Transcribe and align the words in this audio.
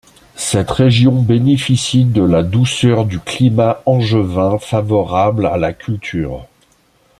Cette 0.35 0.71
région 0.71 1.21
bénéficie 1.21 2.05
de 2.05 2.23
la 2.23 2.41
douceur 2.41 3.05
du 3.05 3.19
climat 3.19 3.83
angevin 3.85 4.57
favorable 4.57 5.45
à 5.45 5.57
la 5.57 5.73
culture. 5.73 6.47